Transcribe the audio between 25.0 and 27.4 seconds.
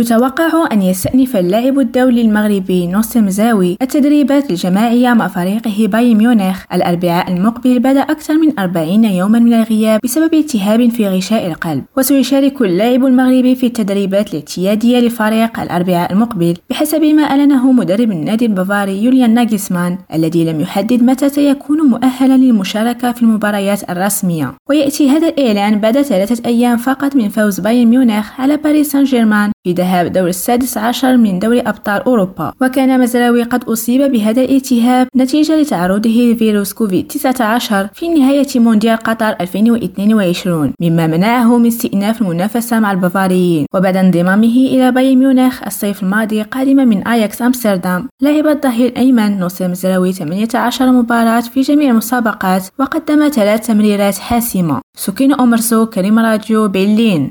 هذا الإعلان بعد ثلاثة أيام فقط من